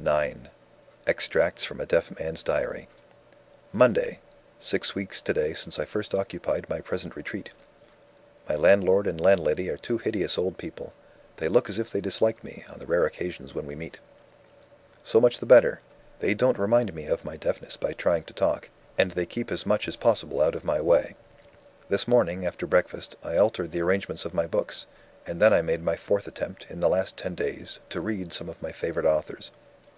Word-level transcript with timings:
IX 0.00 0.38
EXTRACTS 1.08 1.64
FROM 1.64 1.80
A 1.80 1.86
DEAF 1.86 2.16
MAN'S 2.20 2.44
DIARY 2.44 2.86
"Monday. 3.72 4.20
Six 4.60 4.94
weeks 4.94 5.20
today 5.20 5.52
since 5.54 5.76
I 5.76 5.84
first 5.86 6.14
occupied 6.14 6.68
my 6.70 6.80
present 6.80 7.16
retreat. 7.16 7.50
"My 8.48 8.54
landlord 8.54 9.08
and 9.08 9.20
landlady 9.20 9.68
are 9.70 9.76
two 9.76 9.98
hideous 9.98 10.38
old 10.38 10.56
people. 10.56 10.92
They 11.38 11.48
look 11.48 11.68
as 11.68 11.80
if 11.80 11.90
they 11.90 12.00
disliked 12.00 12.44
me, 12.44 12.64
on 12.70 12.78
the 12.78 12.86
rare 12.86 13.06
occasions 13.06 13.56
when 13.56 13.66
we 13.66 13.74
meet. 13.74 13.98
So 15.02 15.20
much 15.20 15.40
the 15.40 15.46
better; 15.46 15.80
they 16.20 16.32
don't 16.32 16.60
remind 16.60 16.94
me 16.94 17.06
of 17.06 17.24
my 17.24 17.36
deafness 17.36 17.76
by 17.76 17.92
trying 17.92 18.22
to 18.26 18.32
talk, 18.32 18.70
and 18.96 19.10
they 19.10 19.26
keep 19.26 19.50
as 19.50 19.66
much 19.66 19.88
as 19.88 19.96
possible 19.96 20.40
out 20.40 20.54
of 20.54 20.62
my 20.64 20.80
way. 20.80 21.16
This 21.88 22.06
morning, 22.06 22.46
after 22.46 22.68
breakfast, 22.68 23.16
I 23.24 23.36
altered 23.36 23.72
the 23.72 23.80
arrangement 23.82 24.24
of 24.24 24.32
my 24.32 24.46
books 24.46 24.86
and 25.26 25.42
then 25.42 25.52
I 25.52 25.60
made 25.60 25.82
my 25.82 25.96
fourth 25.96 26.28
attempt, 26.28 26.68
in 26.70 26.78
the 26.78 26.88
last 26.88 27.16
ten 27.16 27.34
days, 27.34 27.80
to 27.90 28.00
read 28.00 28.32
some 28.32 28.48
of 28.48 28.62
my 28.62 28.70
favorite 28.70 29.04
authors. 29.04 29.50